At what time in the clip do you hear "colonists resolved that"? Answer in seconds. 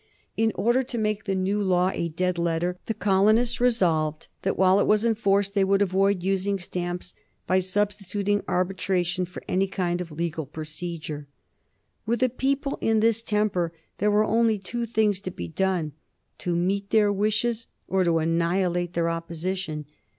2.95-4.57